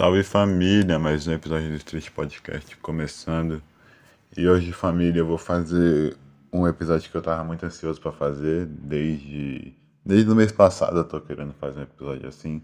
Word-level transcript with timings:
Salve 0.00 0.22
família, 0.22 0.98
mais 0.98 1.26
um 1.26 1.32
episódio 1.32 1.68
do 1.68 1.74
Street 1.74 2.08
Podcast 2.08 2.74
começando. 2.78 3.62
E 4.34 4.48
hoje, 4.48 4.72
família, 4.72 5.20
eu 5.20 5.26
vou 5.26 5.36
fazer 5.36 6.16
um 6.50 6.66
episódio 6.66 7.10
que 7.10 7.14
eu 7.14 7.20
tava 7.20 7.44
muito 7.44 7.66
ansioso 7.66 8.00
para 8.00 8.10
fazer 8.10 8.64
desde 8.64 9.74
desde 10.02 10.30
o 10.30 10.34
mês 10.34 10.50
passado. 10.50 10.96
Eu 10.96 11.04
tô 11.04 11.20
querendo 11.20 11.52
fazer 11.52 11.80
um 11.80 11.82
episódio 11.82 12.26
assim, 12.26 12.62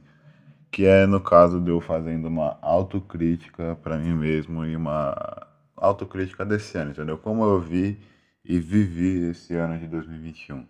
que 0.72 0.86
é 0.86 1.06
no 1.06 1.20
caso 1.20 1.60
de 1.60 1.70
eu 1.70 1.78
fazendo 1.78 2.26
uma 2.26 2.58
autocrítica 2.62 3.76
para 3.82 3.98
mim 3.98 4.14
mesmo 4.14 4.64
e 4.64 4.74
uma 4.74 5.46
autocrítica 5.76 6.42
desse 6.42 6.78
ano, 6.78 6.92
entendeu? 6.92 7.18
Como 7.18 7.44
eu 7.44 7.60
vi 7.60 8.00
e 8.46 8.58
vivi 8.58 9.28
esse 9.28 9.54
ano 9.54 9.78
de 9.78 9.86
2021. 9.88 10.66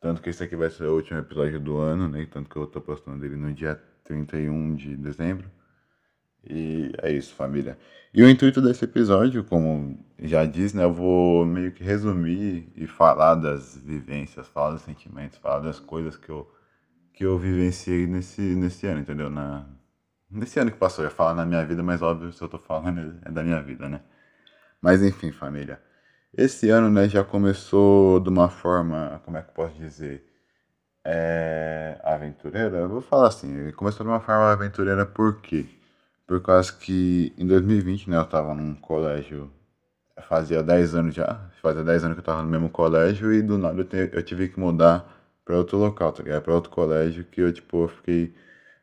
Tanto 0.00 0.22
que 0.22 0.30
esse 0.30 0.42
aqui 0.42 0.56
vai 0.56 0.70
ser 0.70 0.84
o 0.84 0.94
último 0.94 1.18
episódio 1.18 1.60
do 1.60 1.76
ano, 1.76 2.08
né? 2.08 2.26
Tanto 2.32 2.48
que 2.48 2.56
eu 2.56 2.66
tô 2.66 2.80
postando 2.80 3.22
ele 3.22 3.36
no 3.36 3.52
dia 3.52 3.78
31 4.02 4.76
de 4.76 4.96
dezembro. 4.96 5.54
E 6.48 6.92
é 7.02 7.12
isso, 7.12 7.34
família. 7.34 7.78
E 8.14 8.22
o 8.22 8.30
intuito 8.30 8.62
desse 8.62 8.84
episódio, 8.84 9.44
como 9.44 9.98
já 10.18 10.44
diz, 10.46 10.72
né, 10.72 10.84
eu 10.84 10.92
vou 10.92 11.44
meio 11.44 11.72
que 11.72 11.84
resumir 11.84 12.72
e 12.74 12.86
falar 12.86 13.34
das 13.34 13.76
vivências, 13.76 14.48
falar 14.48 14.72
dos 14.72 14.82
sentimentos, 14.82 15.38
falar 15.38 15.60
das 15.60 15.78
coisas 15.78 16.16
que 16.16 16.30
eu, 16.30 16.50
que 17.12 17.24
eu 17.26 17.38
vivenciei 17.38 18.06
nesse, 18.06 18.40
nesse 18.40 18.86
ano, 18.86 19.00
entendeu? 19.00 19.28
Na, 19.28 19.66
nesse 20.30 20.58
ano 20.60 20.70
que 20.70 20.78
passou, 20.78 21.04
eu 21.04 21.10
ia 21.10 21.14
falar 21.14 21.34
na 21.34 21.44
minha 21.44 21.64
vida, 21.66 21.82
mas 21.82 22.02
óbvio, 22.02 22.32
se 22.32 22.42
eu 22.42 22.48
tô 22.48 22.58
falando 22.58 23.18
é 23.24 23.30
da 23.30 23.42
minha 23.42 23.62
vida, 23.62 23.88
né? 23.88 24.00
Mas 24.80 25.02
enfim, 25.02 25.32
família. 25.32 25.80
Esse 26.36 26.70
ano, 26.70 26.90
né, 26.90 27.08
já 27.08 27.24
começou 27.24 28.20
de 28.20 28.28
uma 28.28 28.48
forma, 28.48 29.20
como 29.24 29.36
é 29.38 29.42
que 29.42 29.50
eu 29.50 29.54
posso 29.54 29.74
dizer? 29.76 30.24
É, 31.04 32.00
aventureira? 32.04 32.78
Eu 32.78 32.88
vou 32.88 33.00
falar 33.02 33.28
assim, 33.28 33.70
começou 33.72 34.04
de 34.06 34.10
uma 34.12 34.20
forma 34.20 34.52
aventureira 34.52 35.06
por 35.06 35.40
quê? 35.40 35.66
Por 36.26 36.40
causa 36.42 36.72
que 36.72 37.32
em 37.38 37.46
2020, 37.46 38.10
né, 38.10 38.16
eu 38.16 38.24
tava 38.24 38.54
num 38.54 38.74
colégio, 38.74 39.50
fazia 40.28 40.62
10 40.62 40.94
anos 40.94 41.14
já, 41.14 41.50
fazia 41.62 41.84
10 41.84 42.04
anos 42.04 42.14
que 42.16 42.20
eu 42.20 42.24
tava 42.24 42.42
no 42.42 42.48
mesmo 42.50 42.70
colégio 42.70 43.32
e 43.32 43.42
do 43.42 43.58
nada 43.58 43.80
eu, 43.80 43.84
te, 43.84 44.10
eu 44.12 44.22
tive 44.22 44.48
que 44.48 44.58
mudar 44.60 45.06
pra 45.44 45.56
outro 45.56 45.78
local, 45.78 46.12
tá 46.12 46.22
ligado? 46.22 46.42
Pra 46.42 46.54
outro 46.54 46.70
colégio 46.70 47.24
que 47.24 47.40
eu, 47.40 47.52
tipo, 47.52 47.84
eu 47.84 47.88
fiquei, 47.88 48.34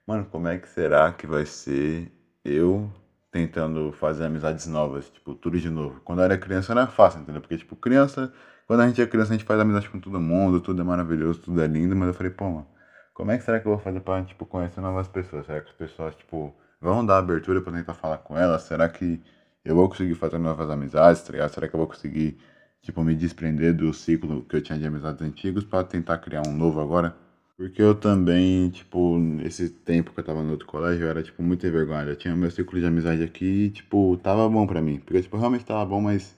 mano, 0.07 0.25
como 0.25 0.47
é 0.47 0.57
que 0.59 0.69
será 0.69 1.11
que 1.13 1.27
vai 1.27 1.45
ser 1.45 2.11
eu 2.45 2.91
tentando 3.31 3.91
fazer 3.93 4.25
amizades 4.25 4.67
novas, 4.67 5.09
tipo, 5.09 5.35
tudo 5.35 5.59
de 5.59 5.69
novo. 5.69 6.01
Quando 6.05 6.19
eu 6.19 6.25
era 6.25 6.37
criança 6.37 6.71
era 6.73 6.87
fácil, 6.87 7.21
entendeu? 7.21 7.41
Porque, 7.41 7.57
tipo, 7.57 7.75
criança, 7.75 8.31
quando 8.67 8.81
a 8.81 8.87
gente 8.87 9.01
é 9.01 9.07
criança, 9.07 9.33
a 9.33 9.37
gente 9.37 9.45
faz 9.45 9.59
amizade 9.59 9.89
com 9.89 9.99
todo 9.99 10.19
mundo, 10.21 10.61
tudo 10.61 10.81
é 10.81 10.85
maravilhoso, 10.85 11.41
tudo 11.41 11.61
é 11.61 11.67
lindo, 11.67 11.95
mas 11.95 12.09
eu 12.09 12.13
falei, 12.13 12.31
pô, 12.31 12.45
mano, 12.49 12.67
como 13.13 13.31
é 13.31 13.37
que 13.37 13.43
será 13.43 13.59
que 13.59 13.67
eu 13.67 13.71
vou 13.73 13.79
fazer 13.79 14.01
pra, 14.01 14.23
tipo, 14.23 14.45
conhecer 14.45 14.81
novas 14.81 15.07
pessoas? 15.07 15.45
Será 15.45 15.61
que 15.61 15.69
as 15.69 15.75
pessoas, 15.75 16.15
tipo, 16.15 16.53
vão 16.83 17.05
dar 17.05 17.17
abertura 17.19 17.61
para 17.61 17.73
tentar 17.73 17.93
falar 17.93 18.17
com 18.19 18.37
ela? 18.37 18.59
Será 18.59 18.89
que 18.89 19.21
eu 19.63 19.75
vou 19.75 19.87
conseguir 19.89 20.15
fazer 20.15 20.37
novas 20.37 20.69
amizades, 20.69 21.21
tá? 21.23 21.47
Será 21.49 21.67
que 21.67 21.75
eu 21.75 21.77
vou 21.79 21.87
conseguir, 21.87 22.37
tipo, 22.81 23.03
me 23.03 23.15
desprender 23.15 23.73
do 23.73 23.93
ciclo 23.93 24.43
que 24.45 24.55
eu 24.55 24.61
tinha 24.61 24.77
de 24.77 24.85
amizades 24.85 25.21
antigos 25.21 25.63
para 25.63 25.83
tentar 25.83 26.17
criar 26.19 26.43
um 26.47 26.53
novo 26.53 26.81
agora? 26.81 27.15
Porque 27.55 27.81
eu 27.81 27.95
também, 27.95 28.69
tipo, 28.69 29.17
esse 29.43 29.69
tempo 29.69 30.11
que 30.13 30.19
eu 30.19 30.23
tava 30.23 30.43
no 30.43 30.51
outro 30.51 30.67
colégio, 30.67 31.05
eu 31.05 31.09
era, 31.09 31.23
tipo, 31.23 31.41
muito 31.43 31.65
envergonhado. 31.67 32.09
Eu 32.09 32.15
tinha 32.15 32.35
meu 32.35 32.49
ciclo 32.51 32.79
de 32.79 32.85
amizade 32.85 33.23
aqui 33.23 33.45
e, 33.45 33.69
tipo, 33.69 34.17
tava 34.17 34.49
bom 34.49 34.65
pra 34.67 34.81
mim. 34.81 34.99
Porque, 34.99 35.21
tipo, 35.21 35.37
realmente 35.37 35.63
tava 35.65 35.85
bom, 35.85 36.01
mas, 36.01 36.35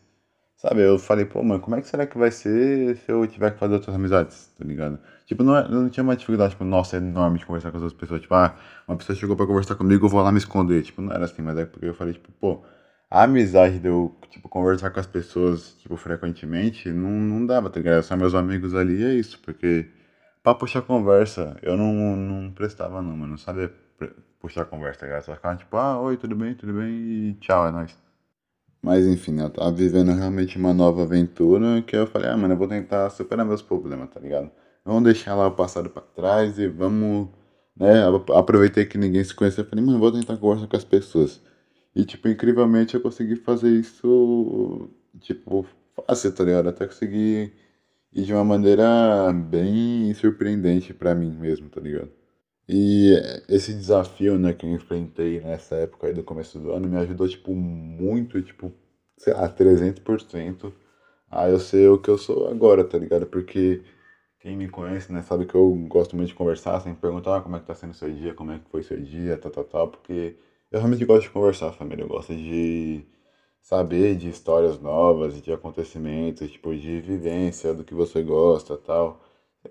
sabe, 0.57 0.81
eu 0.81 0.97
falei, 0.97 1.25
pô, 1.25 1.43
mano, 1.43 1.59
como 1.59 1.75
é 1.75 1.81
que 1.81 1.87
será 1.87 2.05
que 2.07 2.17
vai 2.17 2.31
ser 2.31 2.95
se 2.97 3.11
eu 3.11 3.25
tiver 3.27 3.51
que 3.51 3.59
fazer 3.59 3.73
outras 3.75 3.95
amizades, 3.95 4.47
tá 4.57 4.63
ligado? 4.65 4.99
Tipo, 5.25 5.43
não, 5.43 5.55
é, 5.57 5.67
não 5.67 5.89
tinha 5.89 6.03
uma 6.03 6.15
dificuldade, 6.15 6.51
tipo, 6.51 6.63
nossa, 6.63 6.97
enorme 6.97 7.39
de 7.39 7.45
conversar 7.45 7.71
com 7.71 7.77
as 7.77 7.83
outras 7.83 7.99
pessoas. 7.99 8.21
Tipo, 8.21 8.35
ah, 8.35 8.55
uma 8.87 8.97
pessoa 8.97 9.15
chegou 9.15 9.35
pra 9.35 9.45
conversar 9.47 9.75
comigo, 9.75 10.05
eu 10.05 10.09
vou 10.09 10.21
lá 10.21 10.31
me 10.31 10.37
esconder. 10.37 10.83
Tipo, 10.83 11.01
não 11.01 11.11
era 11.13 11.25
assim, 11.25 11.41
mas 11.41 11.57
é 11.57 11.65
porque 11.65 11.85
eu 11.87 11.93
falei, 11.93 12.13
tipo, 12.13 12.31
pô, 12.33 12.63
a 13.09 13.23
amizade 13.23 13.79
de 13.79 13.87
eu, 13.87 14.15
tipo, 14.29 14.47
conversar 14.49 14.91
com 14.91 14.99
as 14.99 15.07
pessoas, 15.07 15.75
tipo, 15.75 15.95
frequentemente, 15.97 16.89
não, 16.91 17.09
não 17.11 17.45
dava, 17.45 17.69
tá 17.69 17.79
ligado? 17.79 18.03
Só 18.03 18.15
meus 18.15 18.33
amigos 18.35 18.73
ali 18.75 19.03
é 19.03 19.13
isso, 19.13 19.39
porque 19.41 19.87
pra 20.43 20.55
puxar 20.55 20.81
conversa, 20.83 21.57
eu 21.61 21.77
não, 21.77 21.93
não 22.15 22.51
prestava 22.51 23.01
não, 23.01 23.11
mano, 23.17 23.31
não 23.31 23.37
sabia 23.37 23.71
puxar 24.39 24.65
conversa, 24.65 25.01
tá 25.01 25.05
ligado? 25.07 25.23
Só 25.23 25.35
ficava 25.35 25.55
tipo, 25.57 25.77
ah, 25.77 25.99
oi, 26.01 26.17
tudo 26.17 26.35
bem, 26.35 26.55
tudo 26.55 26.73
bem, 26.73 27.29
e 27.31 27.35
tchau, 27.41 27.67
é 27.67 27.71
nóis. 27.71 28.04
Mas 28.85 29.07
enfim, 29.07 29.39
eu 29.41 29.49
tava 29.49 29.71
vivendo 29.71 30.11
realmente 30.13 30.57
uma 30.59 30.71
nova 30.71 31.01
aventura 31.01 31.81
que 31.81 31.95
eu 31.95 32.05
falei, 32.05 32.29
ah, 32.29 32.37
mano, 32.37 32.53
eu 32.53 32.57
vou 32.57 32.67
tentar 32.67 33.09
superar 33.09 33.43
meus 33.43 33.59
problemas, 33.63 34.11
tá 34.11 34.19
ligado? 34.19 34.51
Vamos 34.85 35.03
deixar 35.03 35.33
lá 35.35 35.47
o 35.47 35.55
passado 35.55 35.89
para 35.89 36.03
trás 36.03 36.59
e 36.59 36.67
vamos, 36.67 37.29
né? 37.75 38.03
Aproveitei 38.35 38.85
que 38.85 38.95
ninguém 38.97 39.23
se 39.23 39.33
conhecia, 39.33 39.65
falei, 39.65 39.83
mano, 39.83 39.97
vou 39.97 40.11
tentar 40.11 40.37
conversar 40.37 40.67
com 40.67 40.77
as 40.77 40.83
pessoas. 40.85 41.41
E, 41.95 42.05
tipo, 42.05 42.27
incrivelmente 42.27 42.93
eu 42.93 43.01
consegui 43.01 43.35
fazer 43.37 43.69
isso, 43.71 44.87
tipo, 45.19 45.65
fácil, 46.07 46.31
tá 46.35 46.43
ligado? 46.43 46.69
Até 46.69 46.85
consegui 46.85 47.51
ir 48.13 48.23
de 48.23 48.33
uma 48.33 48.43
maneira 48.43 49.33
bem 49.33 50.13
surpreendente 50.13 50.93
para 50.93 51.15
mim 51.15 51.31
mesmo, 51.31 51.69
tá 51.69 51.81
ligado? 51.81 52.11
E 52.67 53.13
esse 53.47 53.73
desafio, 53.73 54.39
né, 54.39 54.53
que 54.53 54.65
eu 54.65 54.71
enfrentei 54.71 55.39
nessa 55.41 55.75
época 55.75 56.07
aí 56.07 56.13
do 56.13 56.23
começo 56.23 56.59
do 56.59 56.71
ano 56.71 56.87
me 56.89 56.97
ajudou, 56.97 57.27
tipo, 57.27 57.53
muito, 57.55 58.41
tipo, 58.41 58.71
sei 59.17 59.33
lá, 59.33 59.47
300% 59.49 60.73
a 61.29 61.47
eu 61.49 61.59
ser 61.59 61.89
o 61.89 61.97
que 61.99 62.09
eu 62.09 62.17
sou 62.17 62.47
agora, 62.47 62.83
tá 62.83 62.97
ligado? 62.97 63.25
Porque 63.27 63.83
quem 64.39 64.57
me 64.57 64.69
conhece, 64.69 65.11
né, 65.11 65.21
sabe 65.23 65.45
que 65.45 65.55
eu 65.55 65.71
gosto 65.89 66.15
muito 66.15 66.29
de 66.29 66.35
conversar, 66.35 66.79
sempre 66.81 67.01
perguntar 67.01 67.37
ah, 67.37 67.41
como 67.41 67.55
é 67.57 67.59
que 67.59 67.65
tá 67.67 67.75
sendo 67.75 67.93
seu 67.93 68.11
dia, 68.13 68.33
como 68.33 68.51
é 68.51 68.59
que 68.59 68.69
foi 68.69 68.83
seu 68.83 69.01
dia, 69.01 69.37
tal, 69.37 69.51
tal, 69.51 69.63
tal, 69.65 69.87
porque 69.89 70.35
eu 70.71 70.79
realmente 70.79 71.05
gosto 71.05 71.23
de 71.23 71.29
conversar, 71.31 71.71
família, 71.73 72.03
eu 72.03 72.07
gosto 72.07 72.35
de 72.35 73.05
saber 73.61 74.15
de 74.17 74.29
histórias 74.29 74.79
novas, 74.79 75.41
de 75.41 75.51
acontecimentos, 75.53 76.51
tipo, 76.51 76.75
de 76.75 77.01
vivência, 77.01 77.73
do 77.73 77.83
que 77.83 77.93
você 77.95 78.21
gosta, 78.23 78.77
tal. 78.77 79.21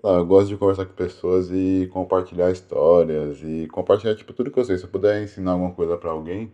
Lá, 0.03 0.17
eu 0.17 0.25
gosto 0.25 0.47
de 0.49 0.57
conversar 0.57 0.85
com 0.85 0.93
pessoas 0.93 1.49
e 1.51 1.87
compartilhar 1.91 2.51
histórias 2.51 3.41
e 3.43 3.67
compartilhar, 3.67 4.15
tipo, 4.15 4.33
tudo 4.33 4.51
que 4.51 4.59
eu 4.59 4.65
sei. 4.65 4.77
Se 4.77 4.83
eu 4.85 4.89
puder 4.89 5.21
ensinar 5.23 5.51
alguma 5.51 5.73
coisa 5.73 5.97
para 5.97 6.11
alguém, 6.11 6.51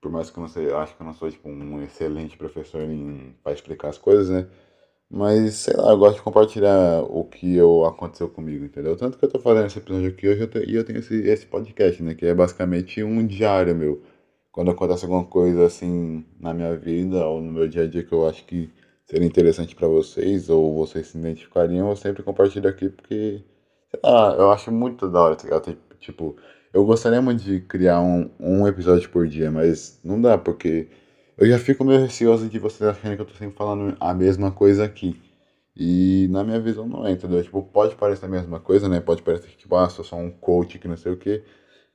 por 0.00 0.10
mais 0.12 0.30
que 0.30 0.38
eu 0.38 0.42
não 0.42 0.48
sei, 0.48 0.72
acho 0.72 0.96
que 0.96 1.02
eu 1.02 1.06
não 1.06 1.14
sou, 1.14 1.30
tipo, 1.30 1.48
um 1.48 1.82
excelente 1.82 2.36
professor 2.36 2.82
em, 2.82 3.34
pra 3.42 3.52
explicar 3.52 3.88
as 3.90 3.98
coisas, 3.98 4.30
né? 4.30 4.48
Mas, 5.10 5.54
sei 5.56 5.76
lá, 5.76 5.92
eu 5.92 5.98
gosto 5.98 6.16
de 6.16 6.22
compartilhar 6.22 7.02
o 7.04 7.24
que 7.24 7.56
eu, 7.56 7.84
aconteceu 7.86 8.28
comigo, 8.28 8.64
entendeu? 8.64 8.96
Tanto 8.96 9.18
que 9.18 9.24
eu 9.24 9.30
tô 9.30 9.38
fazendo 9.40 9.66
esse 9.66 9.78
episódio 9.78 10.08
aqui 10.10 10.28
hoje 10.28 10.48
e 10.68 10.74
eu 10.76 10.84
tenho 10.84 11.00
esse, 11.00 11.14
esse 11.28 11.46
podcast, 11.46 12.02
né? 12.02 12.14
Que 12.14 12.26
é 12.26 12.34
basicamente 12.34 13.02
um 13.04 13.26
diário 13.26 13.74
meu. 13.76 14.02
Quando 14.52 14.70
acontece 14.70 15.04
alguma 15.04 15.24
coisa 15.24 15.66
assim 15.66 16.24
na 16.40 16.54
minha 16.54 16.76
vida 16.76 17.26
ou 17.26 17.40
no 17.42 17.52
meu 17.52 17.68
dia 17.68 17.84
a 17.84 17.86
dia 17.88 18.04
que 18.04 18.12
eu 18.12 18.28
acho 18.28 18.44
que 18.46 18.70
seria 19.10 19.26
interessante 19.26 19.74
para 19.74 19.88
vocês 19.88 20.48
ou 20.48 20.72
vocês 20.76 21.08
se 21.08 21.18
identificariam, 21.18 21.90
eu 21.90 21.96
sempre 21.96 22.22
compartilho 22.22 22.68
aqui 22.70 22.88
porque, 22.88 23.42
sei 23.90 24.00
lá, 24.04 24.34
eu 24.38 24.52
acho 24.52 24.70
muito 24.70 25.08
da 25.10 25.20
hora, 25.20 25.36
tá? 25.36 25.60
Tipo, 25.98 26.36
eu 26.72 26.84
gostaria 26.84 27.20
muito 27.20 27.42
de 27.42 27.60
criar 27.60 28.00
um, 28.00 28.30
um 28.38 28.68
episódio 28.68 29.10
por 29.10 29.26
dia, 29.26 29.50
mas 29.50 29.98
não 30.04 30.20
dá, 30.22 30.38
porque 30.38 30.88
eu 31.36 31.46
já 31.48 31.58
fico 31.58 31.84
meio 31.84 32.00
receoso 32.00 32.48
de 32.48 32.58
vocês 32.60 32.88
acharem 32.88 33.16
que 33.16 33.22
eu 33.22 33.26
tô 33.26 33.34
sempre 33.34 33.56
falando 33.56 33.96
a 33.98 34.14
mesma 34.14 34.52
coisa 34.52 34.84
aqui. 34.84 35.20
E 35.76 36.28
na 36.30 36.44
minha 36.44 36.60
visão 36.60 36.86
não 36.86 37.06
é, 37.06 37.12
entendeu? 37.12 37.42
Tipo, 37.42 37.62
pode 37.62 37.96
parecer 37.96 38.26
a 38.26 38.28
mesma 38.28 38.60
coisa, 38.60 38.88
né? 38.88 39.00
Pode 39.00 39.22
parecer 39.22 39.48
que, 39.48 39.56
tipo, 39.56 39.74
ah, 39.76 39.88
sou 39.88 40.04
só 40.04 40.16
um 40.16 40.30
coach 40.30 40.78
que 40.78 40.86
não 40.88 40.96
sei 40.96 41.12
o 41.12 41.16
quê. 41.16 41.42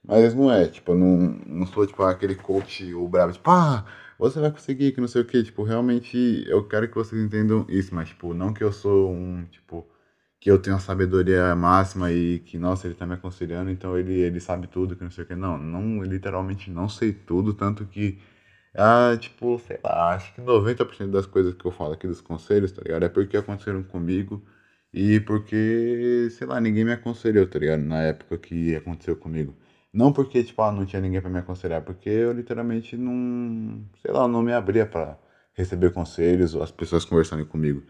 Mas 0.03 0.33
não 0.35 0.51
é, 0.51 0.67
tipo, 0.67 0.93
não, 0.95 1.17
não 1.45 1.67
sou, 1.67 1.85
tipo, 1.87 2.03
aquele 2.03 2.35
coach 2.35 2.93
ou 2.93 3.07
bravo, 3.07 3.33
tipo, 3.33 3.49
ah, 3.49 3.85
você 4.17 4.39
vai 4.39 4.51
conseguir, 4.51 4.91
que 4.93 5.01
não 5.01 5.07
sei 5.07 5.21
o 5.21 5.25
quê. 5.25 5.43
Tipo, 5.43 5.63
realmente 5.63 6.43
eu 6.47 6.67
quero 6.67 6.87
que 6.89 6.95
vocês 6.95 7.21
entendam 7.21 7.65
isso, 7.69 7.93
mas, 7.95 8.09
tipo, 8.09 8.33
não 8.33 8.53
que 8.53 8.63
eu 8.63 8.71
sou 8.71 9.11
um, 9.11 9.45
tipo, 9.45 9.85
que 10.39 10.49
eu 10.51 10.59
tenho 10.61 10.75
a 10.75 10.79
sabedoria 10.79 11.55
máxima 11.55 12.11
e 12.11 12.39
que, 12.39 12.57
nossa, 12.57 12.87
ele 12.87 12.95
tá 12.95 13.05
me 13.05 13.13
aconselhando, 13.15 13.69
então 13.71 13.97
ele, 13.97 14.13
ele 14.19 14.39
sabe 14.39 14.67
tudo, 14.67 14.95
que 14.95 15.03
não 15.03 15.11
sei 15.11 15.23
o 15.23 15.27
quê. 15.27 15.35
Não, 15.35 15.57
não, 15.57 16.03
literalmente 16.03 16.69
não 16.71 16.87
sei 16.89 17.13
tudo, 17.13 17.53
tanto 17.53 17.85
que 17.85 18.19
ah, 18.73 19.15
tipo, 19.19 19.57
sei 19.59 19.79
lá, 19.83 20.13
acho 20.15 20.33
que 20.33 20.41
90% 20.41 21.11
das 21.11 21.25
coisas 21.25 21.53
que 21.53 21.65
eu 21.65 21.71
falo 21.71 21.93
aqui 21.93 22.07
dos 22.07 22.21
conselhos, 22.21 22.71
tá 22.71 22.81
ligado? 22.83 23.03
É 23.05 23.09
porque 23.09 23.37
aconteceram 23.37 23.83
comigo 23.83 24.43
e 24.93 25.19
porque, 25.21 26.27
sei 26.31 26.45
lá, 26.47 26.59
ninguém 26.59 26.83
me 26.85 26.91
aconselhou, 26.93 27.47
tá 27.47 27.57
ligado? 27.59 27.81
Na 27.83 28.01
época 28.03 28.37
que 28.37 28.75
aconteceu 28.75 29.15
comigo. 29.15 29.55
Não 29.95 30.11
porque, 30.11 30.43
tipo, 30.43 30.61
ah, 30.61 30.71
não 30.73 30.85
tinha 30.85 31.01
ninguém 31.01 31.21
para 31.21 31.29
me 31.29 31.39
aconselhar, 31.39 31.81
porque 31.83 32.09
eu 32.09 32.33
literalmente 32.33 32.97
não, 32.97 33.85
sei 34.01 34.11
lá, 34.11 34.27
não 34.27 34.41
me 34.43 34.51
abria 34.53 34.85
para 34.85 35.17
receber 35.53 35.91
conselhos 35.93 36.53
ou 36.53 36.61
as 36.63 36.71
pessoas 36.71 37.05
conversando 37.05 37.45
comigo. 37.45 37.81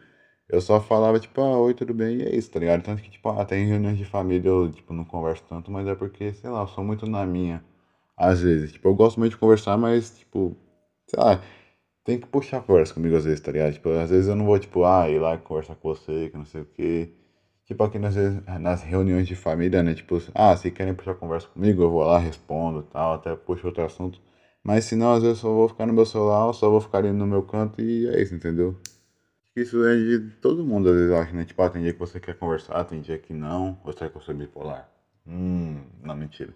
Eu 0.49 0.61
só 0.61 0.81
falava, 0.81 1.19
tipo, 1.19 1.41
ah, 1.41 1.59
oi, 1.59 1.73
tudo 1.75 1.93
bem, 1.93 2.17
e 2.19 2.23
é 2.23 2.35
isso, 2.35 2.51
tá 2.51 2.59
ligado? 2.59 2.83
Tanto 2.83 3.01
que, 3.03 3.09
tipo, 3.11 3.29
até 3.29 3.57
em 3.59 3.67
reuniões 3.67 3.97
de 3.97 4.05
família 4.05 4.49
eu, 4.49 4.71
tipo, 4.71 4.93
não 4.93 5.05
converso 5.05 5.43
tanto, 5.49 5.71
mas 5.71 5.87
é 5.87 5.95
porque, 5.95 6.33
sei 6.33 6.49
lá, 6.49 6.61
eu 6.63 6.67
sou 6.67 6.83
muito 6.83 7.07
na 7.07 7.25
minha, 7.25 7.63
às 8.17 8.41
vezes. 8.41 8.73
Tipo, 8.73 8.89
eu 8.89 8.95
gosto 8.95 9.19
muito 9.19 9.31
de 9.33 9.37
conversar, 9.39 9.77
mas, 9.77 10.11
tipo, 10.19 10.57
sei 11.07 11.19
lá, 11.23 11.41
tem 12.03 12.19
que 12.19 12.27
puxar 12.27 12.57
a 12.59 12.61
conversa 12.61 12.93
comigo 12.93 13.15
às 13.17 13.25
vezes, 13.25 13.39
tá 13.41 13.51
ligado? 13.51 13.73
Tipo, 13.73 13.89
às 13.91 14.09
vezes 14.09 14.27
eu 14.29 14.35
não 14.35 14.45
vou, 14.45 14.59
tipo, 14.59 14.83
ah, 14.85 15.09
ir 15.09 15.19
lá 15.19 15.37
conversar 15.37 15.75
com 15.75 15.89
você, 15.89 16.29
que 16.29 16.37
não 16.37 16.45
sei 16.45 16.61
o 16.61 16.65
quê. 16.65 17.11
Tipo 17.65 17.83
aqui 17.83 17.97
nas, 17.99 18.15
nas 18.59 18.83
reuniões 18.83 19.27
de 19.27 19.35
família, 19.35 19.81
né? 19.83 19.93
Tipo, 19.95 20.19
ah, 20.33 20.55
se 20.55 20.69
querem 20.71 20.93
puxar 20.93 21.15
conversa 21.15 21.47
comigo, 21.47 21.81
eu 21.83 21.89
vou 21.91 22.03
lá, 22.03 22.19
respondo 22.19 22.83
tal, 22.83 23.13
até 23.15 23.35
puxo 23.35 23.67
outro 23.67 23.83
assunto. 23.83 24.21
Mas 24.63 24.85
se 24.85 24.95
não, 24.95 25.13
às 25.13 25.23
vezes 25.23 25.37
eu 25.39 25.49
só 25.49 25.53
vou 25.53 25.67
ficar 25.69 25.85
no 25.85 25.93
meu 25.93 26.05
celular, 26.05 26.51
só 26.53 26.69
vou 26.69 26.81
ficar 26.81 26.99
ali 26.99 27.11
no 27.11 27.25
meu 27.27 27.43
canto 27.43 27.81
e 27.81 28.07
é 28.07 28.21
isso, 28.21 28.35
entendeu? 28.35 28.75
Isso 29.55 29.83
é 29.85 29.95
de 29.95 30.19
todo 30.41 30.65
mundo, 30.65 30.89
às 30.89 30.95
vezes, 30.95 31.11
acho, 31.13 31.35
né? 31.35 31.45
Tipo, 31.45 31.61
ah, 31.63 31.69
tem 31.69 31.81
dia 31.81 31.93
que 31.93 31.99
você 31.99 32.19
quer 32.19 32.35
conversar, 32.35 32.83
tem 32.85 33.01
dia 33.01 33.17
que 33.17 33.33
não. 33.33 33.79
Ou 33.83 33.93
será 33.93 34.09
que 34.09 34.17
eu 34.17 34.21
sou 34.21 34.35
bipolar? 34.35 34.89
Hum, 35.27 35.81
não, 36.03 36.15
mentira. 36.15 36.53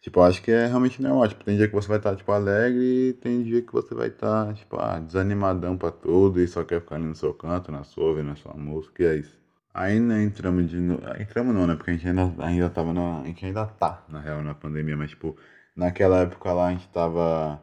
Tipo, 0.00 0.20
acho 0.22 0.42
que 0.42 0.50
é 0.52 0.66
realmente 0.66 1.02
normal. 1.02 1.28
Tipo, 1.28 1.44
tem 1.44 1.56
dia 1.56 1.68
que 1.68 1.74
você 1.74 1.88
vai 1.88 1.98
estar, 1.98 2.16
tipo, 2.16 2.30
alegre 2.32 3.10
e 3.10 3.12
tem 3.14 3.42
dia 3.42 3.62
que 3.62 3.72
você 3.72 3.94
vai 3.94 4.08
estar, 4.08 4.54
tipo, 4.54 4.76
ah, 4.78 5.00
desanimadão 5.00 5.76
pra 5.78 5.90
tudo 5.92 6.40
e 6.40 6.48
só 6.48 6.64
quer 6.64 6.80
ficar 6.80 6.96
ali 6.96 7.06
no 7.06 7.14
seu 7.16 7.34
canto, 7.34 7.72
na 7.72 7.84
sua, 7.84 8.06
ouvindo 8.10 8.30
a 8.32 8.36
sua 8.36 8.54
música 8.54 9.02
e 9.02 9.06
é 9.06 9.16
isso. 9.16 9.43
Ainda 9.74 10.22
entramos 10.22 10.70
de 10.70 10.78
novo. 10.78 11.02
Entramos 11.20 11.52
não, 11.54 11.66
né? 11.66 11.74
Porque 11.74 11.90
a 11.90 11.94
gente 11.94 12.08
ainda, 12.08 12.32
ainda 12.38 12.70
tava 12.70 12.92
na. 12.92 13.20
A 13.22 13.24
gente 13.24 13.44
ainda 13.44 13.66
tá, 13.66 14.04
na 14.08 14.20
real, 14.20 14.42
na 14.42 14.54
pandemia, 14.54 14.96
mas 14.96 15.10
tipo, 15.10 15.36
naquela 15.76 16.20
época 16.20 16.52
lá 16.52 16.68
a 16.68 16.72
gente 16.72 16.88
tava 16.88 17.60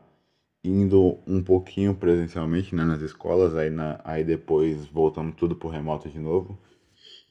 indo 0.63 1.19
um 1.25 1.42
pouquinho 1.44 1.96
presencialmente, 1.96 2.75
né, 2.75 2.84
nas 2.84 3.02
escolas, 3.02 3.56
aí, 3.56 3.69
na, 3.69 4.00
aí 4.04 4.24
depois 4.24 4.86
voltamos 4.88 5.36
tudo 5.36 5.56
pro 5.56 5.69
remoto 5.69 6.10
de 6.10 6.19
novo. 6.19 6.60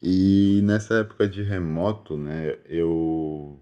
E 0.02 0.60
nessa 0.64 0.96
época 1.00 1.28
de 1.28 1.42
remoto, 1.42 2.16
né, 2.16 2.58
eu. 2.66 3.60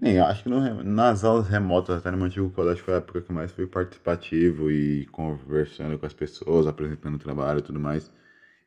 Nem, 0.00 0.18
acho 0.20 0.44
que 0.44 0.48
no, 0.48 0.84
nas 0.84 1.24
aulas 1.24 1.48
remotas, 1.48 1.98
até 1.98 2.10
no 2.10 2.16
meu 2.18 2.26
antigo 2.26 2.50
colégio, 2.50 2.84
foi 2.84 2.94
a 2.94 2.98
época 2.98 3.22
que 3.22 3.32
mais 3.32 3.52
fui 3.52 3.66
participativo 3.66 4.70
e 4.70 5.06
conversando 5.06 5.98
com 5.98 6.06
as 6.06 6.14
pessoas, 6.14 6.66
apresentando 6.66 7.18
trabalho 7.18 7.60
e 7.60 7.62
tudo 7.62 7.80
mais. 7.80 8.10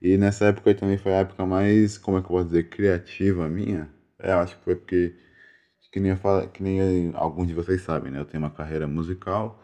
E 0.03 0.17
nessa 0.17 0.47
época 0.47 0.71
aí 0.71 0.75
também 0.75 0.97
foi 0.97 1.13
a 1.13 1.19
época 1.19 1.45
mais, 1.47 1.97
como 1.97 2.17
é 2.19 2.21
que 2.21 2.27
eu 2.27 2.29
posso 2.31 2.47
dizer, 2.47 2.69
criativa 2.69 3.49
minha. 3.49 3.89
É, 4.19 4.33
eu 4.33 4.39
acho 4.39 4.57
que 4.57 4.63
foi 4.65 4.75
porque, 4.75 5.15
que 5.91 5.99
nem, 5.99 6.15
falo, 6.17 6.49
que 6.49 6.63
nem 6.63 7.11
alguns 7.15 7.47
de 7.47 7.53
vocês 7.53 7.81
sabem, 7.81 8.11
né? 8.11 8.19
Eu 8.19 8.25
tenho 8.25 8.43
uma 8.43 8.51
carreira 8.51 8.87
musical 8.87 9.61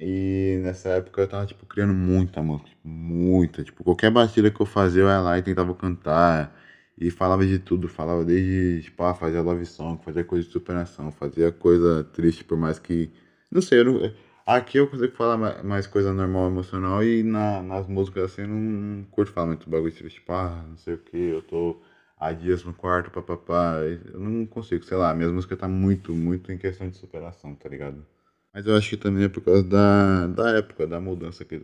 e 0.00 0.60
nessa 0.62 0.90
época 0.90 1.22
eu 1.22 1.28
tava, 1.28 1.46
tipo, 1.46 1.66
criando 1.66 1.94
muita 1.94 2.42
música, 2.42 2.70
tipo, 2.70 2.88
muita. 2.88 3.64
Tipo, 3.64 3.84
qualquer 3.84 4.10
batida 4.10 4.50
que 4.50 4.60
eu 4.60 4.66
fazia, 4.66 5.02
eu 5.02 5.08
ia 5.08 5.20
lá 5.20 5.38
e 5.38 5.42
tentava 5.42 5.74
cantar. 5.74 6.54
E 6.98 7.10
falava 7.10 7.46
de 7.46 7.58
tudo, 7.58 7.88
falava 7.88 8.24
desde, 8.24 8.82
tipo, 8.84 9.02
ah, 9.04 9.14
fazia 9.14 9.42
love 9.42 9.66
song, 9.66 10.02
fazia 10.04 10.24
coisa 10.24 10.46
de 10.46 10.52
superação, 10.52 11.10
fazia 11.12 11.52
coisa 11.52 12.04
triste, 12.04 12.44
por 12.44 12.56
mais 12.58 12.78
que. 12.78 13.10
Não 13.50 13.62
sei, 13.62 13.80
eu 13.80 13.84
não, 13.86 14.12
Aqui 14.46 14.76
eu 14.78 14.88
consigo 14.88 15.12
falar 15.16 15.62
mais 15.64 15.86
coisa 15.86 16.12
normal, 16.12 16.48
emocional, 16.48 17.02
e 17.02 17.22
na, 17.22 17.62
nas 17.62 17.86
músicas 17.86 18.24
assim 18.24 18.42
eu 18.42 18.48
não 18.48 19.04
curto 19.10 19.32
falar 19.32 19.46
muito 19.46 19.68
bagulho 19.70 19.90
tipo, 19.92 20.32
ah, 20.32 20.62
não 20.68 20.76
sei 20.76 20.94
o 20.94 20.98
que, 20.98 21.16
eu 21.16 21.42
tô 21.42 21.80
há 22.16 22.30
dias 22.32 22.62
no 22.62 22.74
quarto, 22.74 23.10
papapá. 23.10 23.76
Eu 24.12 24.20
não 24.20 24.44
consigo, 24.46 24.84
sei 24.84 24.96
lá, 24.98 25.14
minhas 25.14 25.32
músicas 25.32 25.58
tá 25.58 25.66
muito, 25.68 26.12
muito 26.14 26.52
em 26.52 26.58
questão 26.58 26.88
de 26.88 26.96
superação, 26.96 27.54
tá 27.54 27.68
ligado? 27.70 28.04
Mas 28.52 28.66
eu 28.66 28.76
acho 28.76 28.90
que 28.90 28.96
também 28.98 29.24
é 29.24 29.28
por 29.28 29.42
causa 29.42 29.62
da, 29.62 30.26
da 30.28 30.50
época, 30.58 30.86
da 30.86 31.00
mudança 31.00 31.44
que, 31.44 31.58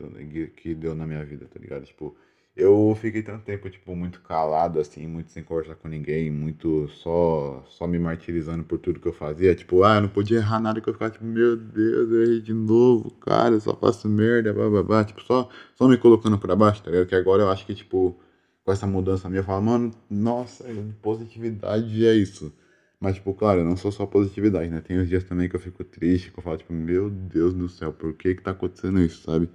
que 0.57 0.75
deu 0.75 0.95
na 0.95 1.07
minha 1.07 1.25
vida, 1.25 1.47
tá 1.47 1.59
ligado? 1.59 1.85
Tipo, 1.85 2.17
eu 2.61 2.95
fiquei 3.01 3.23
tanto 3.23 3.45
tempo, 3.45 3.69
tipo, 3.71 3.95
muito 3.97 4.21
calado, 4.23 4.81
assim, 4.81 5.07
muito 5.07 5.31
sem 5.33 5.43
conversar 5.43 5.75
com 5.77 5.89
ninguém, 5.89 6.31
muito 6.31 6.89
só 6.89 7.65
só 7.69 7.87
me 7.87 7.99
martirizando 7.99 8.65
por 8.65 8.79
tudo 8.79 9.01
que 9.01 9.09
eu 9.09 9.13
fazia. 9.13 9.55
Tipo, 9.55 9.83
ah, 9.85 9.97
eu 9.97 10.03
não 10.03 10.09
podia 10.09 10.39
errar 10.39 10.61
nada 10.61 10.81
que 10.81 10.89
eu 10.89 10.93
ficava, 10.93 11.11
tipo, 11.11 11.25
meu 11.25 11.57
Deus, 11.57 12.11
eu 12.11 12.23
errei 12.23 12.41
de 12.41 12.53
novo, 12.55 13.11
cara, 13.21 13.55
eu 13.55 13.61
só 13.61 13.75
faço 13.77 14.09
merda, 14.09 14.53
blá. 14.53 15.05
Tipo, 15.05 15.23
só, 15.23 15.49
só 15.75 15.89
me 15.89 15.97
colocando 15.99 16.39
pra 16.39 16.55
baixo, 16.57 16.83
tá 16.83 16.91
ligado? 16.91 17.09
Que 17.09 17.15
agora 17.15 17.43
eu 17.43 17.51
acho 17.51 17.67
que, 17.67 17.75
tipo, 17.75 18.17
com 18.65 18.73
essa 18.73 18.87
mudança 18.87 19.29
minha, 19.29 19.41
eu 19.41 19.45
falo, 19.45 19.63
mano, 19.65 19.91
nossa, 20.09 20.65
positividade 21.03 22.07
é 22.07 22.15
isso. 22.15 22.53
Mas, 23.01 23.15
tipo, 23.17 23.33
claro, 23.35 23.61
eu 23.61 23.65
não 23.65 23.77
sou 23.77 23.91
só 23.91 24.07
positividade, 24.07 24.69
né? 24.71 24.81
Tem 24.81 24.99
os 24.99 25.09
dias 25.09 25.25
também 25.25 25.49
que 25.49 25.57
eu 25.57 25.61
fico 25.61 25.83
triste, 25.85 26.31
que 26.31 26.39
eu 26.39 26.43
falo, 26.43 26.59
tipo, 26.59 26.73
meu 26.73 27.09
Deus 27.11 27.55
do 27.55 27.69
céu, 27.69 27.93
por 27.93 28.13
que 28.15 28.35
que 28.35 28.43
tá 28.43 28.51
acontecendo 28.53 29.01
isso, 29.01 29.23
sabe? 29.23 29.49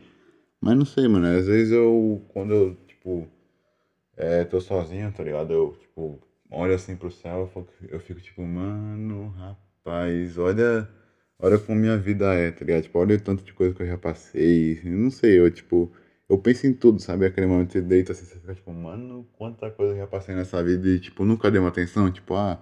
Mas 0.62 0.78
não 0.78 0.86
sei, 0.86 1.08
mano, 1.08 1.28
às 1.28 1.48
vezes 1.48 1.72
eu, 1.72 2.24
quando 2.30 2.54
eu 2.54 2.78
tipo, 3.06 3.28
é, 4.18 4.44
tô 4.44 4.60
sozinho, 4.60 5.12
tá 5.12 5.24
ligado? 5.24 5.54
Eu, 5.54 5.74
tipo, 5.80 6.20
olho 6.52 6.74
assim 6.74 6.96
pro 6.96 7.12
céu, 7.12 7.50
eu 7.90 8.00
fico, 8.00 8.20
tipo, 8.20 8.42
mano, 8.42 9.30
rapaz, 9.30 10.38
olha, 10.38 10.90
olha 11.40 11.60
como 11.60 11.80
minha 11.80 11.98
vida 11.98 12.34
é, 12.34 12.52
tá 12.52 12.66
ligado? 12.66 12.84
Tipo, 12.84 13.00
olha 13.00 13.16
o 13.16 13.22
tanto 13.22 13.44
de 13.44 13.54
coisa 13.54 13.76
que 13.76 13.84
eu 13.84 13.88
já 13.88 13.98
passei, 13.98 14.82
não 14.84 15.12
sei, 15.12 15.40
eu, 15.40 15.52
tipo, 15.52 15.92
eu 16.28 16.38
penso 16.40 16.66
em 16.66 16.74
tudo, 16.74 17.00
sabe? 17.00 17.26
Aquele 17.26 17.48
momento 17.48 17.74
que 17.74 17.82
deita 17.82 18.12
assim, 18.14 18.26
você 18.26 18.40
fica, 18.40 18.56
tipo, 18.56 18.72
mano, 18.74 19.28
quanta 19.34 19.70
coisa 19.70 19.94
eu 19.94 19.98
já 19.98 20.08
passei 20.08 20.34
nessa 20.36 20.64
vida 20.64 20.88
e, 20.88 21.00
tipo, 21.00 21.24
nunca 21.26 21.52
dei 21.52 21.60
uma 21.60 21.70
atenção, 21.70 22.12
tipo, 22.12 22.34
ah, 22.36 22.60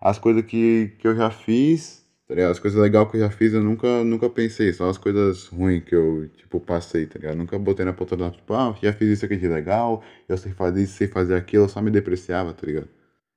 as 0.00 0.18
coisas 0.18 0.42
que, 0.44 0.96
que 0.98 1.06
eu 1.06 1.14
já 1.14 1.30
fiz 1.30 2.03
Tá 2.26 2.34
ligado? 2.34 2.52
As 2.52 2.58
coisas 2.58 2.80
legais 2.80 3.10
que 3.10 3.16
eu 3.18 3.20
já 3.20 3.30
fiz 3.30 3.52
eu 3.52 3.62
nunca, 3.62 4.02
nunca 4.02 4.30
pensei, 4.30 4.72
só 4.72 4.88
as 4.88 4.96
coisas 4.96 5.46
ruins 5.48 5.84
que 5.84 5.94
eu, 5.94 6.28
tipo, 6.30 6.58
passei, 6.58 7.06
tá 7.06 7.18
ligado? 7.18 7.36
Nunca 7.36 7.58
botei 7.58 7.84
na 7.84 7.92
ponta 7.92 8.16
do 8.16 8.30
tipo, 8.30 8.54
ah, 8.54 8.74
já 8.82 8.92
fiz 8.94 9.10
isso 9.10 9.24
aqui 9.26 9.36
de 9.36 9.46
legal, 9.48 10.02
eu 10.28 10.36
sei 10.38 10.52
fazer 10.52 10.82
isso, 10.82 10.94
sei 10.96 11.06
fazer 11.08 11.34
aquilo, 11.36 11.64
eu 11.64 11.68
só 11.68 11.82
me 11.82 11.90
depreciava, 11.90 12.54
tá 12.54 12.66
ligado? 12.66 12.88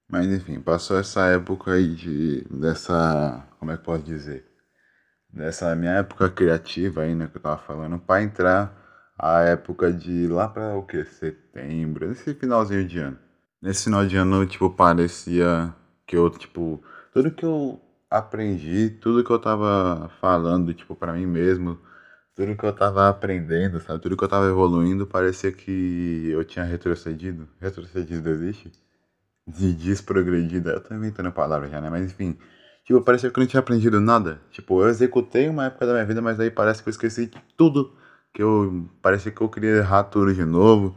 Mas 0.09 0.27
enfim, 0.27 0.61
passou 0.61 0.97
essa 0.97 1.27
época 1.27 1.73
aí 1.73 1.93
de, 1.95 2.45
dessa, 2.49 3.45
como 3.59 3.71
é 3.71 3.77
que 3.77 3.83
posso 3.83 4.03
dizer? 4.03 4.45
Dessa 5.29 5.75
minha 5.75 5.93
época 5.93 6.29
criativa 6.29 7.01
aí, 7.01 7.13
né, 7.13 7.27
que 7.27 7.37
eu 7.37 7.41
tava 7.41 7.57
falando, 7.57 7.99
pra 7.99 8.21
entrar 8.23 9.13
a 9.19 9.41
época 9.41 9.91
de 9.91 10.27
lá 10.27 10.47
pra 10.47 10.75
o 10.77 10.83
que? 10.83 11.03
Setembro, 11.05 12.11
esse 12.11 12.33
finalzinho 12.35 12.87
de 12.87 12.99
ano. 12.99 13.19
Nesse 13.61 13.85
final 13.85 14.05
de 14.05 14.15
ano, 14.15 14.45
tipo, 14.45 14.69
parecia 14.69 15.73
que 16.05 16.15
eu, 16.15 16.29
tipo, 16.29 16.81
tudo 17.11 17.31
que 17.31 17.43
eu 17.43 17.81
aprendi 18.09 18.89
tudo 18.89 19.23
que 19.23 19.31
eu 19.31 19.39
tava 19.39 20.09
falando, 20.21 20.73
tipo, 20.73 20.95
para 20.95 21.13
mim 21.13 21.25
mesmo, 21.25 21.79
tudo 22.35 22.55
que 22.57 22.65
eu 22.65 22.73
tava 22.73 23.09
aprendendo, 23.09 23.79
sabe? 23.81 24.01
Tudo 24.01 24.17
que 24.17 24.23
eu 24.23 24.27
tava 24.29 24.47
evoluindo, 24.47 25.07
parecia 25.07 25.51
que 25.51 26.29
eu 26.31 26.43
tinha 26.45 26.65
retrocedido. 26.65 27.47
Retrocedido 27.59 28.29
existe? 28.29 28.71
De 29.47 29.73
desprogredido. 29.73 30.69
Eu 30.69 30.81
tô 30.81 30.93
inventando 30.93 31.27
a 31.27 31.31
palavra 31.31 31.69
já, 31.69 31.81
né? 31.81 31.89
Mas 31.89 32.11
enfim. 32.11 32.37
Tipo, 32.85 33.01
parecia 33.01 33.29
que 33.31 33.39
eu 33.39 33.41
não 33.41 33.47
tinha 33.47 33.59
aprendido 33.59 33.99
nada. 34.01 34.41
Tipo, 34.51 34.81
eu 34.81 34.89
executei 34.89 35.49
uma 35.49 35.65
época 35.65 35.85
da 35.85 35.93
minha 35.93 36.05
vida, 36.05 36.21
mas 36.21 36.39
aí 36.39 36.49
parece 36.51 36.83
que 36.83 36.89
eu 36.89 36.91
esqueci 36.91 37.29
tudo. 37.57 37.95
Que 38.33 38.41
eu. 38.43 38.89
Parecia 39.01 39.31
que 39.31 39.41
eu 39.41 39.49
queria 39.49 39.77
errar 39.77 40.03
tudo 40.05 40.33
de 40.33 40.45
novo. 40.45 40.95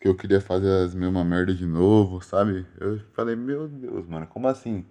Que 0.00 0.08
eu 0.08 0.16
queria 0.16 0.40
fazer 0.40 0.70
as 0.84 0.94
mesmas 0.94 1.26
merdas 1.26 1.56
de 1.58 1.66
novo, 1.66 2.20
sabe? 2.22 2.66
Eu 2.80 3.00
falei, 3.14 3.36
meu 3.36 3.68
Deus, 3.68 4.06
mano, 4.06 4.26
como 4.26 4.48
assim? 4.48 4.84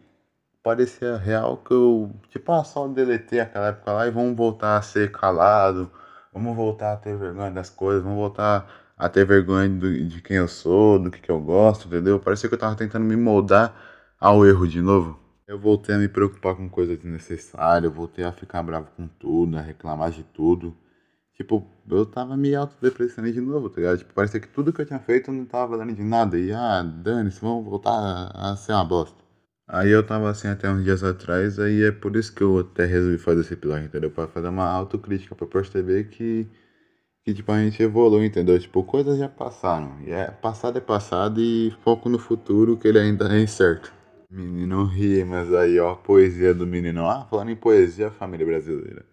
Parecia 0.64 1.18
real 1.18 1.58
que 1.58 1.74
eu, 1.74 2.12
tipo, 2.30 2.52
ah, 2.52 2.64
só 2.64 2.88
deletei 2.88 3.40
aquela 3.40 3.68
época 3.68 3.92
lá 3.94 4.08
e 4.08 4.12
vamos 4.12 4.36
voltar 4.36 4.78
a 4.78 4.82
ser 4.82 5.12
calado, 5.12 5.92
vamos 6.34 6.56
voltar 6.56 6.94
a 6.94 6.98
ter 6.98 7.18
vergonha 7.18 7.52
das 7.52 7.70
coisas, 7.70 8.04
vamos 8.04 8.18
voltar 8.20 8.94
a 8.98 9.10
ter 9.10 9.26
vergonha 9.26 9.70
do, 9.70 10.06
de 10.08 10.22
quem 10.22 10.38
eu 10.38 10.48
sou, 10.48 11.00
do 11.00 11.10
que, 11.12 11.20
que 11.22 11.32
eu 11.32 11.42
gosto, 11.42 11.88
entendeu? 11.88 12.20
Parecia 12.20 12.48
que 12.48 12.56
eu 12.56 12.60
tava 12.60 12.76
tentando 12.76 13.06
me 13.06 13.16
moldar 13.16 13.76
ao 14.20 14.46
erro 14.46 14.68
de 14.68 14.82
novo. 14.82 15.20
Eu 15.48 15.60
voltei 15.60 15.96
a 15.96 15.98
me 15.98 16.08
preocupar 16.08 16.56
com 16.56 16.70
coisas 16.70 16.98
desnecessárias, 16.98 17.92
voltei 17.92 18.24
a 18.24 18.32
ficar 18.32 18.64
bravo 18.64 18.88
com 18.96 19.08
tudo, 19.08 19.58
a 19.58 19.62
reclamar 19.62 20.12
de 20.12 20.24
tudo. 20.24 20.76
Tipo, 21.34 21.68
eu 21.90 22.06
tava 22.06 22.38
me 22.38 22.54
autodepressando 22.56 23.32
de 23.32 23.42
novo, 23.42 23.70
tá 23.70 23.78
ligado? 23.82 23.98
Tipo, 23.98 24.14
parecia 24.14 24.40
que 24.40 24.48
tudo 24.48 24.72
que 24.72 24.82
eu 24.82 24.86
tinha 24.86 25.00
feito 25.00 25.32
não 25.32 25.46
tava 25.46 25.76
valendo 25.76 25.96
de 25.96 26.04
nada. 26.04 26.38
E, 26.38 26.54
ah, 26.54 26.84
dane-se, 26.84 27.42
vamos 27.42 27.66
voltar 27.66 28.32
a 28.34 28.56
ser 28.56 28.74
uma 28.74 28.86
bosta. 28.86 29.21
Aí 29.74 29.90
eu 29.90 30.06
tava 30.06 30.30
assim 30.30 30.50
até 30.50 30.70
uns 30.70 30.84
dias 30.84 31.02
atrás, 31.02 31.58
aí 31.58 31.82
é 31.84 31.92
por 31.94 32.18
isso 32.18 32.34
que 32.36 32.44
eu 32.44 32.60
até 32.60 32.86
resolvi 32.86 33.18
fazer 33.18 33.40
esse 33.42 33.54
episódio, 33.54 33.86
entendeu? 33.86 34.12
Pra 34.12 34.28
fazer 34.28 34.50
uma 34.50 34.66
autocrítica, 34.70 35.34
pra 35.34 35.48
perceber 35.48 36.10
que, 36.10 36.46
que 37.24 37.34
tipo, 37.34 37.52
a 37.52 37.60
gente 37.64 37.82
evolui, 37.84 38.26
entendeu? 38.26 38.60
Tipo, 38.60 38.84
coisas 38.84 39.18
já 39.18 39.30
passaram. 39.30 40.02
E 40.06 40.12
é, 40.12 40.32
passado 40.32 40.78
é 40.78 40.82
passado 40.82 41.42
e 41.42 41.72
foco 41.84 42.10
no 42.10 42.20
futuro 42.20 42.78
que 42.78 42.88
ele 42.88 43.00
ainda 43.00 43.34
é 43.34 43.42
incerto. 43.42 43.94
Menino 44.30 44.86
ri, 44.86 45.24
mas 45.24 45.54
aí 45.54 45.80
ó, 45.80 45.96
poesia 45.96 46.54
do 46.54 46.68
menino. 46.68 47.06
Ah, 47.08 47.26
falando 47.30 47.52
em 47.52 47.56
poesia, 47.56 48.12
família 48.12 48.46
brasileira. 48.46 49.06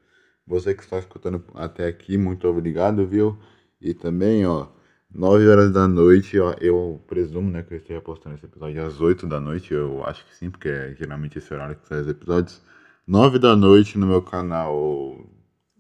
Você 0.47 0.75
que 0.75 0.83
está 0.83 0.99
escutando 0.99 1.45
até 1.55 1.87
aqui, 1.87 2.19
muito 2.19 2.49
obrigado, 2.49 3.07
viu? 3.07 3.39
E 3.81 3.95
também, 3.95 4.47
ó, 4.47 4.69
9 5.11 5.49
horas 5.49 5.73
da 5.73 5.89
noite, 5.89 6.39
ó, 6.39 6.55
eu 6.61 7.03
presumo, 7.07 7.51
né, 7.51 7.63
que 7.63 7.75
eu 7.75 7.79
esteja 7.79 8.01
postando 8.01 8.37
esse 8.37 8.45
episódio 8.47 8.85
às 8.85 9.01
8 9.01 9.27
da 9.27 9.41
noite, 9.41 9.73
eu 9.73 10.05
acho 10.05 10.25
que 10.27 10.35
sim, 10.37 10.51
porque 10.51 10.69
é 10.69 10.95
geralmente 10.95 11.39
esse 11.39 11.53
horário 11.53 11.77
que 11.77 11.89
sai 11.89 12.01
os 12.01 12.09
episódios. 12.09 12.63
9 13.07 13.39
da 13.39 13.57
noite 13.57 13.99
no 13.99 14.07
meu 14.07 14.23
canal, 14.23 15.19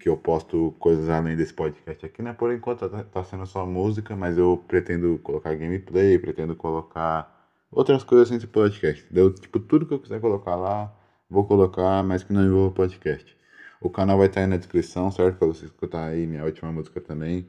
que 0.01 0.09
eu 0.09 0.17
posto 0.17 0.75
coisas 0.79 1.09
além 1.11 1.37
desse 1.37 1.53
podcast 1.53 2.05
aqui, 2.07 2.23
né, 2.23 2.33
por 2.33 2.53
enquanto 2.53 2.89
tá, 2.89 3.05
tá 3.05 3.25
sendo 3.25 3.47
só 3.47 3.67
música, 3.67 4.17
mas 4.17 4.39
eu 4.39 4.63
pretendo 4.67 5.19
colocar 5.23 5.55
gameplay, 5.55 6.19
pretendo 6.19 6.57
colocar 6.57 7.35
outras 7.71 8.03
coisas 8.03 8.31
desse 8.31 8.47
podcast, 8.47 9.05
entendeu? 9.05 9.33
Tipo, 9.35 9.61
tudo 9.61 9.87
que 9.87 9.95
eu 9.95 10.01
quiser 10.01 10.21
colocar 10.21 10.57
lá, 10.57 10.93
vou 11.29 11.45
colocar, 11.47 12.03
mas 12.03 12.23
que 12.23 12.33
não 12.33 12.45
envolva 12.45 12.75
podcast. 12.75 13.37
O 13.81 13.91
canal 13.91 14.19
vai 14.19 14.27
estar 14.27 14.41
aí 14.41 14.47
na 14.47 14.57
descrição, 14.57 15.11
certo? 15.11 15.39
Pra 15.39 15.47
você 15.49 15.67
escutar 15.67 16.07
aí 16.07 16.27
minha 16.27 16.45
última 16.45 16.73
música 16.73 17.01
também. 17.01 17.47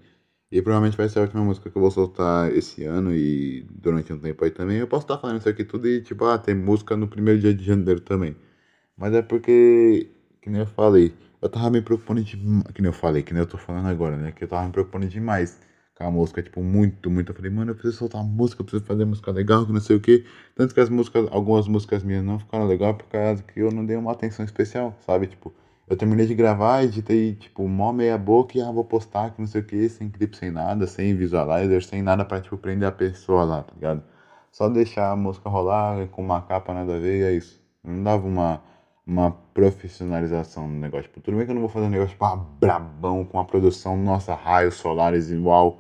E 0.52 0.62
provavelmente 0.62 0.98
vai 0.98 1.08
ser 1.08 1.20
a 1.20 1.22
última 1.24 1.44
música 1.44 1.70
que 1.70 1.78
eu 1.78 1.82
vou 1.82 1.92
soltar 1.92 2.52
esse 2.56 2.84
ano 2.84 3.14
e 3.16 3.64
durante 3.70 4.12
um 4.12 4.20
tempo 4.20 4.44
aí 4.44 4.52
também. 4.52 4.78
Eu 4.78 4.88
posso 4.88 5.04
estar 5.04 5.18
falando 5.20 5.38
isso 5.40 5.50
aqui 5.50 5.64
tudo 5.64 5.88
e, 5.88 6.02
tipo, 6.02 6.26
ah, 6.26 6.38
tem 6.40 6.56
música 6.56 6.98
no 6.98 7.08
primeiro 7.08 7.40
dia 7.40 7.54
de 7.54 7.64
janeiro 7.64 8.02
também. 8.02 8.36
Mas 8.98 9.14
é 9.14 9.22
porque, 9.22 10.10
que 10.42 10.50
nem 10.50 10.62
eu 10.62 10.68
falei, 10.68 11.14
eu 11.42 11.50
tava 11.50 11.70
me 11.70 11.82
preocupando 11.82 12.24
demais, 12.24 12.64
que 12.74 12.82
nem 12.82 12.90
eu 12.90 12.94
falei, 12.94 13.24
que 13.24 13.34
nem 13.34 13.42
eu 13.42 13.48
tô 13.48 13.58
falando 13.58 13.88
agora, 13.88 14.18
né? 14.18 14.32
Que 14.32 14.44
eu 14.44 14.48
tava 14.48 14.66
me 14.68 14.72
preocupando 14.74 15.08
demais 15.08 15.60
com 15.96 16.04
a 16.06 16.12
música, 16.12 16.42
tipo, 16.44 16.64
muito, 16.64 17.10
muito. 17.12 17.32
Eu 17.32 17.36
falei, 17.36 17.52
mano, 17.52 17.72
eu 17.72 17.76
preciso 17.76 17.98
soltar 17.98 18.24
música, 18.24 18.62
eu 18.62 18.66
preciso 18.66 18.86
fazer 18.86 19.06
música 19.06 19.32
legal, 19.32 19.66
que 19.66 19.74
não 19.74 19.82
sei 19.82 19.96
o 19.98 20.02
que. 20.02 20.26
Tanto 20.56 20.74
que 20.74 20.80
as 20.80 20.90
músicas, 20.90 21.28
algumas 21.32 21.68
músicas 21.68 22.04
minhas 22.04 22.24
não 22.24 22.40
ficaram 22.40 22.68
legais 22.68 22.96
por 22.98 23.06
causa 23.08 23.44
que 23.44 23.60
eu 23.60 23.72
não 23.72 23.86
dei 23.86 23.98
uma 23.98 24.12
atenção 24.12 24.46
especial, 24.46 24.98
sabe? 25.06 25.28
Tipo, 25.28 25.54
eu 25.90 25.98
terminei 25.98 26.28
de 26.28 26.36
gravar, 26.36 26.84
editei, 26.84 27.36
tipo, 27.36 27.68
mó 27.68 27.92
meia 27.92 28.18
boca 28.18 28.58
e 28.58 28.62
ah, 28.62 28.72
vou 28.72 28.86
postar, 28.86 29.32
que 29.32 29.42
não 29.42 29.48
sei 29.48 29.62
o 29.62 29.66
que, 29.66 29.90
sem 29.90 30.10
clipe, 30.10 30.38
sem 30.38 30.52
nada, 30.52 30.86
sem 30.88 31.16
visualizer, 31.16 31.84
sem 31.84 32.04
nada 32.04 32.24
pra, 32.24 32.40
tipo, 32.40 32.58
prender 32.58 32.88
a 32.88 32.92
pessoa 32.92 33.44
lá, 33.44 33.64
tá 33.64 33.74
ligado? 33.74 34.04
Só 34.52 34.70
deixar 34.70 35.12
a 35.12 35.16
música 35.16 35.50
rolar 35.50 36.08
com 36.10 36.22
uma 36.22 36.42
capa 36.42 36.74
nada 36.74 36.96
a 36.96 37.00
ver 37.00 37.20
e 37.22 37.24
é 37.24 37.32
isso. 37.34 37.60
Não 37.84 38.04
dava 38.04 38.28
uma, 38.28 38.62
uma 39.06 39.32
profissionalização 39.32 40.68
no 40.68 40.80
negócio. 40.80 41.06
Tipo, 41.08 41.22
tudo 41.22 41.38
bem 41.38 41.46
que 41.46 41.52
eu 41.52 41.56
não 41.56 41.62
vou 41.62 41.70
fazer 41.70 41.86
um 41.88 41.90
negócio, 41.90 42.12
tipo, 42.12 42.26
ah, 42.26 42.36
brabão, 42.36 43.26
com 43.26 43.40
a 43.40 43.46
produção, 43.46 43.98
nossa, 43.98 44.36
raios 44.36 44.76
solares 44.76 45.32
igual. 45.32 45.80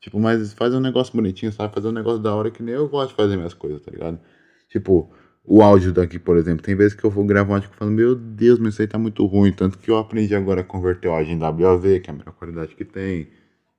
Tipo, 0.00 0.18
mas 0.18 0.52
faz 0.54 0.74
um 0.74 0.80
negócio 0.80 1.14
bonitinho, 1.14 1.52
sabe? 1.52 1.74
Fazer 1.74 1.88
um 1.88 1.92
negócio 1.92 2.20
da 2.20 2.34
hora 2.34 2.50
que 2.50 2.62
nem 2.62 2.74
eu 2.74 2.88
gosto 2.88 3.10
de 3.10 3.16
fazer 3.16 3.36
minhas 3.36 3.54
coisas, 3.54 3.82
tá 3.82 3.90
ligado? 3.90 4.18
Tipo, 4.68 5.10
o 5.44 5.62
áudio 5.62 5.92
daqui, 5.92 6.18
por 6.18 6.36
exemplo. 6.36 6.62
Tem 6.62 6.74
vezes 6.74 6.94
que 6.94 7.04
eu 7.04 7.10
vou 7.10 7.24
gravar 7.24 7.52
um 7.52 7.54
áudio 7.54 7.70
falando, 7.70 7.94
meu 7.94 8.14
Deus, 8.14 8.58
mas 8.58 8.74
isso 8.74 8.82
aí 8.82 8.88
tá 8.88 8.98
muito 8.98 9.24
ruim. 9.26 9.52
Tanto 9.52 9.78
que 9.78 9.90
eu 9.90 9.98
aprendi 9.98 10.34
agora 10.34 10.60
a 10.62 10.64
converter 10.64 11.08
o 11.08 11.12
áudio 11.12 11.32
em 11.32 11.38
WAV, 11.38 12.00
que 12.00 12.10
é 12.10 12.12
a 12.12 12.16
melhor 12.16 12.32
qualidade 12.34 12.74
que 12.74 12.84
tem. 12.84 13.28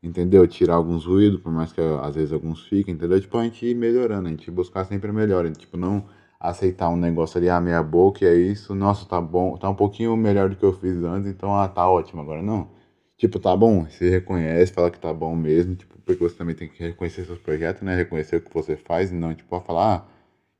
Entendeu? 0.03 0.47
Tirar 0.47 0.75
alguns 0.75 1.05
ruídos, 1.05 1.39
por 1.41 1.51
mais 1.51 1.71
que 1.71 1.79
às 1.81 2.15
vezes 2.15 2.33
alguns 2.33 2.63
fiquem, 2.67 2.95
entendeu? 2.95 3.19
Tipo, 3.21 3.37
a 3.37 3.43
gente 3.43 3.65
ir 3.65 3.75
melhorando, 3.75 4.27
a 4.27 4.31
gente 4.31 4.49
buscar 4.51 4.85
sempre 4.85 5.11
melhor. 5.11 5.49
Tipo, 5.51 5.77
não 5.77 6.05
aceitar 6.39 6.89
um 6.89 6.97
negócio 6.97 7.37
ali, 7.37 7.49
a 7.49 7.61
meia 7.61 7.83
boca, 7.83 8.25
e 8.25 8.27
é 8.27 8.35
isso. 8.35 8.73
Nossa, 8.73 9.05
tá 9.07 9.21
bom, 9.21 9.55
tá 9.57 9.69
um 9.69 9.75
pouquinho 9.75 10.15
melhor 10.17 10.49
do 10.49 10.55
que 10.55 10.63
eu 10.63 10.73
fiz 10.73 10.97
antes, 11.03 11.29
então, 11.29 11.55
ah, 11.55 11.67
tá 11.67 11.87
ótimo 11.89 12.21
agora. 12.21 12.41
Não. 12.41 12.69
Tipo, 13.17 13.39
tá 13.39 13.55
bom, 13.55 13.85
você 13.85 14.09
reconhece, 14.09 14.73
fala 14.73 14.89
que 14.89 14.99
tá 14.99 15.13
bom 15.13 15.35
mesmo, 15.35 15.75
tipo, 15.75 15.99
porque 16.03 16.23
você 16.23 16.35
também 16.35 16.55
tem 16.55 16.67
que 16.67 16.81
reconhecer 16.83 17.25
seus 17.25 17.37
projetos, 17.37 17.83
né? 17.83 17.95
Reconhecer 17.95 18.37
o 18.37 18.41
que 18.41 18.51
você 18.53 18.75
faz, 18.75 19.11
e 19.11 19.15
não, 19.15 19.33
tipo, 19.35 19.59
falar, 19.61 19.95
ah, 19.97 20.05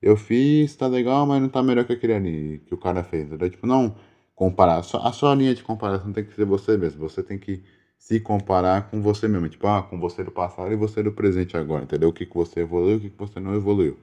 eu 0.02 0.18
fiz, 0.18 0.76
tá 0.76 0.88
legal, 0.88 1.26
mas 1.28 1.42
não 1.42 1.50
tá 1.50 1.62
melhor 1.62 1.86
que 1.86 1.94
aquele 1.94 2.14
ali 2.14 2.62
que 2.66 2.74
o 2.74 2.78
cara 2.78 3.04
fez. 3.04 3.28
Entendeu? 3.28 3.50
Tipo, 3.50 3.68
não 3.68 3.96
comparar. 4.36 4.80
A 4.80 5.12
sua 5.12 5.36
linha 5.36 5.54
de 5.54 5.64
comparação 5.64 6.12
tem 6.12 6.24
que 6.26 6.34
ser 6.34 6.46
você 6.46 6.78
mesmo. 6.78 7.00
Você 7.08 7.22
tem 7.22 7.38
que 7.38 7.64
se 7.98 8.20
comparar 8.20 8.90
com 8.90 9.02
você 9.02 9.28
mesmo. 9.28 9.48
Tipo, 9.50 9.68
ah, 9.68 9.84
com 9.84 10.00
você 10.00 10.24
do 10.24 10.32
passado 10.32 10.72
e 10.74 10.76
você 10.76 11.04
do 11.04 11.12
presente 11.12 11.56
agora. 11.56 11.84
Entendeu? 11.84 12.10
O 12.10 12.14
que, 12.14 12.26
que 12.26 12.36
você 12.36 12.62
evoluiu, 12.62 12.98
o 12.98 13.00
que, 13.02 13.10
que 13.12 13.18
você 13.18 13.40
não 13.40 13.54
evoluiu. 13.56 13.98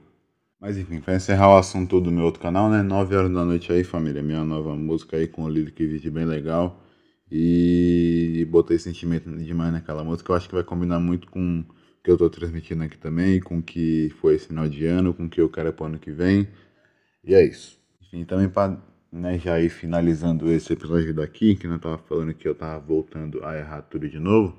Mas 0.59 0.77
enfim, 0.77 0.99
pra 1.01 1.15
encerrar 1.15 1.49
o 1.49 1.57
assunto 1.57 2.01
do 2.01 2.11
meu 2.11 2.25
outro 2.25 2.41
canal, 2.41 2.69
né? 2.69 2.81
9 2.81 3.15
horas 3.15 3.31
da 3.31 3.45
noite 3.45 3.71
aí, 3.71 3.83
família. 3.83 4.21
Minha 4.23 4.43
nova 4.43 4.75
música 4.75 5.17
aí 5.17 5.27
com 5.27 5.43
o 5.43 5.49
Lyric 5.49 5.85
Vídeo 5.85 6.11
bem 6.11 6.25
legal. 6.25 6.81
E 7.31 8.47
botei 8.49 8.79
sentimento 8.79 9.29
demais 9.37 9.71
naquela 9.73 10.03
música. 10.03 10.31
Eu 10.31 10.35
acho 10.35 10.47
que 10.49 10.55
vai 10.55 10.63
combinar 10.63 10.99
muito 10.99 11.29
com 11.29 11.63
que 12.09 12.23
eu 12.23 12.27
estou 12.27 12.29
transmitindo 12.29 12.83
aqui 12.83 12.97
também, 12.97 13.39
com 13.39 13.61
que 13.61 14.11
foi 14.19 14.33
esse 14.33 14.47
final 14.47 14.67
de 14.67 14.85
ano, 14.85 15.13
com 15.13 15.29
que 15.29 15.39
eu 15.39 15.47
quero 15.47 15.71
para 15.71 15.83
o 15.83 15.87
ano 15.87 15.99
que 15.99 16.11
vem. 16.11 16.47
E 17.23 17.35
é 17.35 17.45
isso. 17.45 17.79
Enfim, 18.01 18.25
também 18.25 18.49
para 18.49 18.81
né, 19.11 19.37
já 19.37 19.59
ir 19.59 19.69
finalizando 19.69 20.51
esse 20.51 20.73
episódio 20.73 21.13
daqui, 21.13 21.55
que 21.55 21.67
não 21.67 21.75
estava 21.75 21.99
falando 21.99 22.33
que 22.33 22.47
eu 22.47 22.53
estava 22.53 22.79
voltando 22.79 23.45
a 23.45 23.55
errar 23.57 23.83
tudo 23.83 24.09
de 24.09 24.19
novo. 24.19 24.57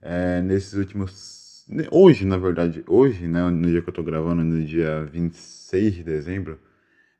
É, 0.00 0.40
nesses 0.40 0.72
últimos. 0.72 1.66
Né, 1.68 1.86
hoje, 1.90 2.24
na 2.24 2.38
verdade, 2.38 2.82
hoje, 2.86 3.26
né, 3.28 3.42
no 3.50 3.68
dia 3.68 3.82
que 3.82 3.88
eu 3.88 3.92
estou 3.92 4.04
gravando, 4.04 4.42
no 4.42 4.64
dia 4.64 5.04
26 5.04 5.96
de 5.96 6.02
dezembro, 6.02 6.58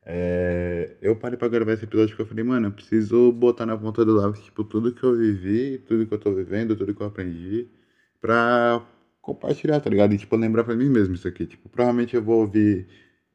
é, 0.06 0.96
eu 1.02 1.16
parei 1.16 1.36
para 1.36 1.48
gravar 1.48 1.72
esse 1.72 1.84
episódio 1.84 2.10
porque 2.10 2.22
eu 2.22 2.26
falei, 2.26 2.44
mano, 2.44 2.68
eu 2.68 2.72
preciso 2.72 3.30
botar 3.32 3.66
na 3.66 3.76
ponta 3.76 4.04
do 4.04 4.14
lápis, 4.14 4.40
tipo, 4.42 4.64
tudo 4.64 4.94
que 4.94 5.04
eu 5.04 5.16
vivi, 5.16 5.78
tudo 5.86 6.06
que 6.06 6.14
eu 6.14 6.18
estou 6.18 6.34
vivendo, 6.34 6.76
tudo 6.76 6.94
que 6.94 7.02
eu 7.02 7.06
aprendi, 7.08 7.68
pra 8.20 8.82
compartilhar, 9.26 9.80
tá 9.80 9.90
ligado? 9.90 10.14
E, 10.14 10.18
tipo, 10.18 10.36
lembrar 10.36 10.62
pra 10.62 10.76
mim 10.76 10.88
mesmo 10.88 11.14
isso 11.14 11.26
aqui. 11.26 11.46
Tipo, 11.46 11.68
provavelmente 11.68 12.14
eu 12.14 12.22
vou 12.22 12.40
ouvir 12.40 12.86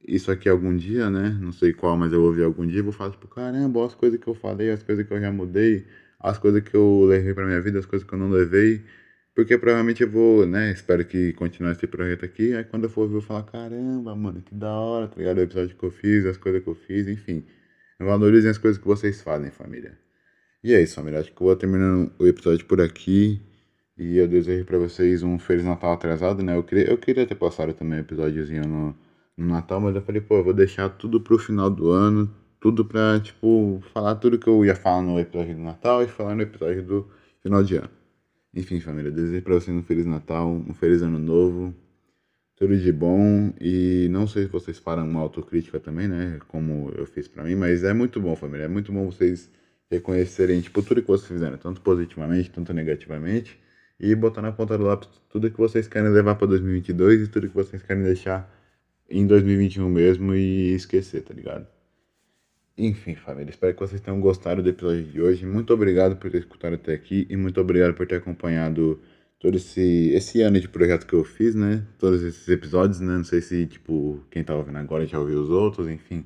isso 0.07 0.31
aqui 0.31 0.47
algum 0.47 0.75
dia, 0.75 1.09
né? 1.09 1.37
Não 1.41 1.51
sei 1.51 1.73
qual, 1.73 1.97
mas 1.97 2.13
eu 2.13 2.19
vou 2.19 2.29
ouvir 2.29 2.43
algum 2.43 2.65
dia 2.65 2.79
e 2.79 2.81
vou 2.81 2.93
falar, 2.93 3.11
tipo, 3.11 3.27
caramba, 3.27 3.85
as 3.85 3.93
coisas 3.93 4.19
que 4.19 4.27
eu 4.27 4.33
falei, 4.33 4.71
as 4.71 4.81
coisas 4.81 5.05
que 5.05 5.13
eu 5.13 5.19
já 5.19 5.31
mudei, 5.31 5.85
as 6.19 6.37
coisas 6.37 6.61
que 6.63 6.75
eu 6.75 7.03
levei 7.05 7.33
pra 7.33 7.45
minha 7.45 7.61
vida, 7.61 7.79
as 7.79 7.85
coisas 7.85 8.07
que 8.07 8.13
eu 8.13 8.19
não 8.19 8.29
levei. 8.29 8.81
Porque 9.35 9.57
provavelmente 9.57 10.03
eu 10.03 10.09
vou, 10.09 10.45
né? 10.45 10.71
Espero 10.71 11.05
que 11.05 11.33
continue 11.33 11.71
esse 11.71 11.87
projeto 11.87 12.25
aqui. 12.25 12.53
Aí 12.55 12.63
quando 12.63 12.85
eu 12.85 12.89
for 12.89 13.01
ouvir, 13.01 13.15
eu 13.15 13.19
vou 13.19 13.27
falar, 13.27 13.43
caramba, 13.43 14.15
mano, 14.15 14.41
que 14.41 14.55
da 14.55 14.71
hora, 14.71 15.07
tá 15.07 15.15
ligado? 15.17 15.37
O 15.39 15.41
episódio 15.41 15.75
que 15.75 15.83
eu 15.83 15.91
fiz, 15.91 16.25
as 16.25 16.37
coisas 16.37 16.63
que 16.63 16.69
eu 16.69 16.75
fiz, 16.75 17.07
enfim. 17.07 17.43
Valorizem 17.99 18.49
as 18.49 18.57
coisas 18.57 18.81
que 18.81 18.87
vocês 18.87 19.21
fazem, 19.21 19.51
família. 19.51 19.97
E 20.63 20.73
é 20.73 20.81
isso, 20.81 20.95
família. 20.95 21.19
Acho 21.19 21.31
que 21.31 21.41
eu 21.41 21.47
vou 21.47 21.55
terminando 21.55 22.11
o 22.19 22.27
episódio 22.27 22.65
por 22.65 22.81
aqui. 22.81 23.41
E 24.01 24.17
eu 24.17 24.27
desejo 24.27 24.65
para 24.65 24.79
vocês 24.79 25.21
um 25.21 25.37
Feliz 25.37 25.63
Natal 25.63 25.93
atrasado, 25.93 26.41
né? 26.41 26.55
Eu 26.55 26.63
queria, 26.63 26.89
eu 26.89 26.97
queria 26.97 27.23
ter 27.23 27.35
passado 27.35 27.71
também 27.71 27.99
um 27.99 28.01
episódiozinho 28.01 28.67
no, 28.67 28.95
no 29.37 29.45
Natal, 29.45 29.79
mas 29.79 29.95
eu 29.95 30.01
falei, 30.01 30.19
pô, 30.19 30.37
eu 30.37 30.43
vou 30.43 30.53
deixar 30.55 30.89
tudo 30.89 31.21
pro 31.21 31.37
final 31.37 31.69
do 31.69 31.91
ano, 31.91 32.27
tudo 32.59 32.83
pra, 32.83 33.19
tipo, 33.19 33.79
falar 33.93 34.15
tudo 34.15 34.39
que 34.39 34.47
eu 34.47 34.65
ia 34.65 34.75
falar 34.75 35.03
no 35.03 35.19
episódio 35.19 35.53
do 35.53 35.61
Natal 35.61 36.01
e 36.01 36.07
falar 36.07 36.33
no 36.33 36.41
episódio 36.41 36.81
do 36.81 37.07
final 37.43 37.63
de 37.63 37.75
ano. 37.75 37.91
Enfim, 38.55 38.79
família, 38.79 39.11
desejo 39.11 39.43
pra 39.43 39.53
vocês 39.53 39.77
um 39.77 39.83
Feliz 39.83 40.07
Natal, 40.07 40.49
um 40.49 40.73
Feliz 40.73 41.03
Ano 41.03 41.19
Novo, 41.19 41.71
tudo 42.55 42.75
de 42.75 42.91
bom 42.91 43.53
e 43.61 44.07
não 44.09 44.25
sei 44.25 44.45
se 44.45 44.49
vocês 44.49 44.79
falam 44.79 45.07
uma 45.07 45.21
autocrítica 45.21 45.79
também, 45.79 46.07
né? 46.07 46.39
Como 46.47 46.91
eu 46.97 47.05
fiz 47.05 47.27
pra 47.27 47.43
mim, 47.43 47.53
mas 47.53 47.83
é 47.83 47.93
muito 47.93 48.19
bom, 48.19 48.35
família, 48.35 48.63
é 48.65 48.67
muito 48.67 48.91
bom 48.91 49.05
vocês 49.05 49.47
reconhecerem, 49.91 50.59
tipo, 50.59 50.81
tudo 50.81 51.03
que 51.03 51.07
vocês 51.07 51.27
fizeram, 51.27 51.57
tanto 51.59 51.81
positivamente, 51.81 52.49
tanto 52.49 52.73
negativamente 52.73 53.61
e 54.01 54.15
botar 54.15 54.41
na 54.41 54.51
ponta 54.51 54.75
do 54.77 54.83
lápis 54.83 55.07
tudo 55.29 55.51
que 55.51 55.57
vocês 55.57 55.87
querem 55.87 56.09
levar 56.09 56.35
para 56.35 56.47
2022 56.47 57.21
e 57.21 57.27
tudo 57.27 57.47
que 57.47 57.55
vocês 57.55 57.83
querem 57.83 58.01
deixar 58.01 58.51
em 59.07 59.27
2021 59.27 59.87
mesmo 59.87 60.33
e 60.33 60.73
esquecer, 60.73 61.21
tá 61.21 61.33
ligado? 61.33 61.67
Enfim, 62.77 63.13
família, 63.13 63.51
espero 63.51 63.73
que 63.75 63.79
vocês 63.79 64.01
tenham 64.01 64.19
gostado 64.19 64.63
do 64.63 64.69
episódio 64.69 65.03
de 65.03 65.21
hoje. 65.21 65.45
Muito 65.45 65.71
obrigado 65.71 66.15
por 66.15 66.31
ter 66.31 66.39
escutado 66.39 66.73
até 66.73 66.93
aqui 66.93 67.27
e 67.29 67.37
muito 67.37 67.61
obrigado 67.61 67.93
por 67.93 68.07
ter 68.07 68.15
acompanhado 68.15 68.99
todo 69.39 69.57
esse, 69.57 70.09
esse 70.15 70.41
ano 70.41 70.59
de 70.59 70.67
projeto 70.67 71.05
que 71.05 71.13
eu 71.13 71.23
fiz, 71.23 71.53
né? 71.53 71.85
Todos 71.99 72.23
esses 72.23 72.47
episódios, 72.47 72.99
né? 72.99 73.17
Não 73.17 73.23
sei 73.23 73.41
se, 73.41 73.67
tipo, 73.67 74.23
quem 74.31 74.43
tá 74.43 74.55
ouvindo 74.55 74.77
agora 74.79 75.05
já 75.05 75.19
ouviu 75.19 75.41
os 75.41 75.49
outros, 75.49 75.87
enfim. 75.87 76.25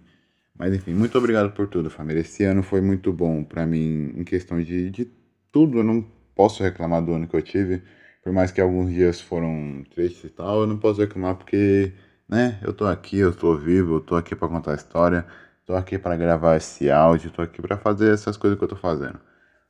Mas, 0.57 0.73
enfim, 0.73 0.93
muito 0.93 1.17
obrigado 1.17 1.51
por 1.53 1.67
tudo, 1.67 1.89
família. 1.89 2.21
Esse 2.21 2.45
ano 2.45 2.63
foi 2.63 2.79
muito 2.79 3.11
bom 3.11 3.43
para 3.43 3.65
mim 3.65 4.13
em 4.15 4.23
questão 4.23 4.61
de, 4.61 4.89
de 4.89 5.11
tudo. 5.51 5.79
Eu 5.79 5.83
não 5.83 6.14
posso 6.35 6.63
reclamar 6.63 7.01
do 7.03 7.13
ano 7.13 7.27
que 7.27 7.35
eu 7.35 7.41
tive, 7.41 7.83
por 8.23 8.33
mais 8.33 8.51
que 8.51 8.61
alguns 8.61 8.91
dias 8.91 9.21
foram 9.21 9.83
tristes 9.93 10.25
e 10.25 10.29
tal, 10.29 10.61
eu 10.61 10.67
não 10.67 10.77
posso 10.77 10.99
reclamar 11.01 11.35
porque, 11.35 11.93
né, 12.27 12.59
eu 12.63 12.73
tô 12.73 12.85
aqui, 12.85 13.19
eu 13.19 13.33
tô 13.35 13.55
vivo, 13.57 13.95
eu 13.95 14.01
tô 14.01 14.15
aqui 14.15 14.35
para 14.35 14.47
contar 14.47 14.71
a 14.73 14.75
história, 14.75 15.25
tô 15.65 15.75
aqui 15.75 15.97
para 15.97 16.15
gravar 16.15 16.57
esse 16.57 16.89
áudio, 16.89 17.31
tô 17.31 17.41
aqui 17.41 17.61
para 17.61 17.77
fazer 17.77 18.13
essas 18.13 18.37
coisas 18.37 18.57
que 18.57 18.63
eu 18.63 18.69
tô 18.69 18.75
fazendo. 18.75 19.19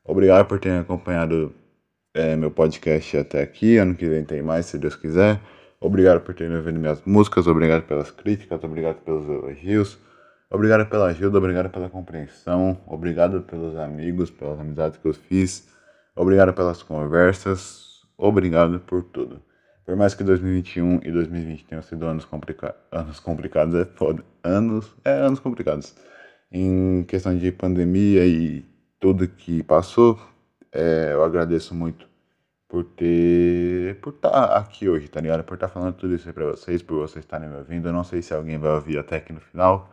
Obrigado 0.04 0.48
por 0.48 0.60
terem 0.60 0.80
acompanhado 0.80 1.54
é, 2.14 2.36
meu 2.36 2.52
podcast 2.52 3.18
até 3.18 3.42
aqui, 3.42 3.78
ano 3.78 3.96
que 3.96 4.08
vem 4.08 4.24
tem 4.24 4.42
mais, 4.42 4.68
se 4.68 4.78
Deus 4.78 4.96
quiser. 4.96 5.42
Obrigado 5.80 6.22
por 6.22 6.34
terem 6.34 6.56
ouvido 6.56 6.80
minhas 6.80 7.02
músicas, 7.06 7.48
obrigado 7.48 7.84
pelas 7.84 8.10
críticas, 8.12 8.64
obrigado 8.64 9.02
pelos 9.02 9.28
elogios. 9.28 10.00
Obrigado 10.50 10.88
pela 10.88 11.08
ajuda, 11.08 11.38
obrigado 11.38 11.70
pela 11.70 11.90
compreensão, 11.90 12.80
obrigado 12.88 13.42
pelos 13.42 13.76
amigos, 13.76 14.30
pelas 14.30 14.60
amizades 14.60 14.98
que 14.98 15.08
eu 15.08 15.14
fiz. 15.14 15.68
Obrigado 16.16 16.54
pelas 16.54 16.82
conversas, 16.82 18.02
obrigado 18.18 18.80
por 18.80 19.04
tudo. 19.04 19.42
Por 19.86 19.96
mais 19.98 20.16
que 20.16 20.24
2021 20.24 21.02
e 21.04 21.12
2020 21.12 21.66
tenham 21.66 21.82
sido 21.84 22.06
anos, 22.06 22.26
anos 22.92 23.20
complicados, 23.20 23.76
é 23.76 23.86
foda. 23.86 24.24
Anos, 24.44 24.96
é 25.04 25.12
anos 25.12 25.40
complicados. 25.40 25.94
Em 26.52 27.04
questão 27.04 27.38
de 27.38 27.52
pandemia 27.52 28.26
e 28.26 28.66
tudo 29.00 29.28
que 29.28 29.62
passou, 29.64 30.20
é, 30.72 31.12
eu 31.12 31.24
agradeço 31.24 31.76
muito 31.76 32.08
por 32.68 32.84
ter. 32.86 34.00
por 34.02 34.14
estar 34.14 34.32
tá 34.32 34.58
aqui 34.58 34.88
hoje, 34.90 35.08
tá 35.10 35.22
ligado? 35.22 35.44
Por 35.44 35.56
estar 35.56 35.68
tá 35.68 35.74
falando 35.74 35.96
tudo 35.96 36.16
isso 36.16 36.28
aí 36.28 36.34
pra 36.34 36.46
vocês, 36.46 36.82
por 36.82 36.96
vocês 36.98 37.24
estarem 37.26 37.50
me 37.50 37.58
ouvindo. 37.58 37.90
Eu 37.90 37.94
não 37.94 38.04
sei 38.04 38.22
se 38.22 38.34
alguém 38.34 38.58
vai 38.58 38.72
ouvir 38.72 38.98
até 38.98 39.18
aqui 39.18 39.34
no 39.34 39.42
final, 39.42 39.92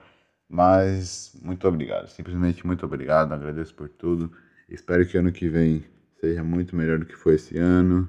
mas 0.49 1.37
muito 1.43 1.67
obrigado. 1.69 2.09
Simplesmente 2.09 2.67
muito 2.67 2.87
obrigado, 2.87 3.33
agradeço 3.33 3.75
por 3.75 3.89
tudo. 3.89 4.33
Espero 4.69 5.07
que 5.07 5.19
ano 5.19 5.33
que 5.33 5.49
vem 5.49 5.85
seja 6.25 6.43
muito 6.45 6.77
melhor 6.77 6.99
do 6.99 7.07
que 7.07 7.17
foi 7.17 7.35
esse 7.35 7.59
ano. 7.59 8.09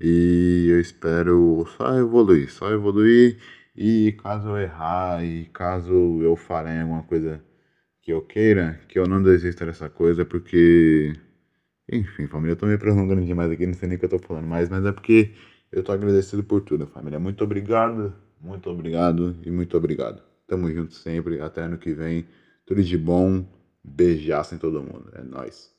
E 0.00 0.68
eu 0.70 0.80
espero 0.80 1.64
só 1.76 1.98
evoluir, 1.98 2.50
só 2.52 2.70
evoluir. 2.72 3.38
E 3.76 4.12
caso 4.22 4.48
eu 4.50 4.58
errar 4.58 5.24
e 5.24 5.46
caso 5.48 5.92
eu 6.22 6.36
falhar 6.36 6.76
em 6.76 6.82
alguma 6.82 7.02
coisa 7.04 7.42
que 8.02 8.12
eu 8.12 8.22
queira, 8.22 8.80
que 8.88 8.98
eu 8.98 9.06
não 9.08 9.22
desista 9.22 9.66
dessa 9.66 9.88
coisa, 9.90 10.24
porque 10.26 11.14
Enfim, 11.92 12.26
família, 12.28 12.52
eu 12.52 12.56
tô 12.56 12.66
me 12.66 12.78
prolongando 12.78 13.24
demais 13.24 13.50
aqui, 13.50 13.66
não 13.66 13.74
sei 13.74 13.88
nem 13.88 13.96
o 13.96 13.98
que 14.00 14.06
eu 14.06 14.10
tô 14.10 14.18
falando 14.18 14.46
mais, 14.46 14.68
mas 14.70 14.84
é 14.86 14.92
porque 14.92 15.32
eu 15.72 15.82
tô 15.84 15.92
agradecido 15.92 16.42
por 16.44 16.62
tudo, 16.62 16.86
família. 16.86 17.18
Muito 17.20 17.44
obrigado, 17.44 18.14
muito 18.40 18.70
obrigado 18.70 19.36
e 19.44 19.50
muito 19.50 19.76
obrigado. 19.76 20.22
Tamo 20.46 20.70
junto 20.72 20.94
sempre, 20.94 21.40
até 21.40 21.62
ano 21.62 21.78
que 21.78 21.92
vem. 21.94 22.26
Tudo 22.66 22.82
de 22.82 22.96
bom, 22.98 23.46
beijaço 23.84 24.54
em 24.54 24.58
todo 24.58 24.82
mundo. 24.82 25.10
É 25.14 25.22
nóis. 25.22 25.73